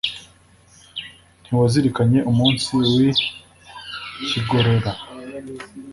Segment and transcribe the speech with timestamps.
[1.41, 3.09] ntiwazirikanye umunsi w’i
[4.27, 4.91] kigorora.